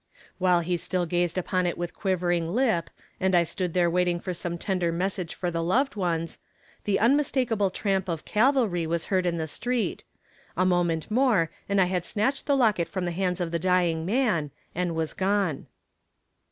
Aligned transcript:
While 0.39 0.61
he 0.61 0.77
still 0.77 1.05
gazed 1.05 1.37
upon 1.37 1.67
it 1.67 1.77
with 1.77 1.93
quivering 1.93 2.47
lip, 2.49 2.89
and 3.19 3.35
I 3.35 3.43
stood 3.43 3.75
there 3.75 3.87
waiting 3.87 4.19
for 4.19 4.33
some 4.33 4.57
tender 4.57 4.91
message 4.91 5.35
for 5.35 5.51
the 5.51 5.61
loved 5.61 5.95
ones, 5.95 6.39
the 6.85 6.99
unmistakable 6.99 7.69
tramp 7.69 8.09
of 8.09 8.25
cavalry 8.25 8.87
was 8.87 9.05
heard 9.13 9.27
in 9.27 9.37
the 9.37 9.45
street 9.45 10.03
a 10.57 10.65
moment 10.65 11.11
more, 11.11 11.51
and 11.69 11.79
I 11.79 11.85
had 11.85 12.03
snatched 12.03 12.47
the 12.47 12.57
locket 12.57 12.89
from 12.89 13.05
the 13.05 13.11
hands 13.11 13.39
of 13.39 13.51
the 13.51 13.59
dying 13.59 14.03
man 14.03 14.49
and 14.73 14.95
was 14.95 15.13
gone. 15.13 15.67